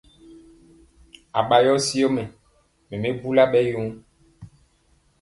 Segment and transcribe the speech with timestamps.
[1.39, 2.23] Aɓa yɔ syɔ mɛ
[3.01, 3.89] mi bula ɓɛ yoo.